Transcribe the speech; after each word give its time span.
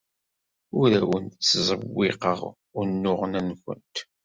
Ur 0.79 0.89
awent-ttzewwiqeɣ 1.01 2.39
unuɣen-nwent. 2.79 3.95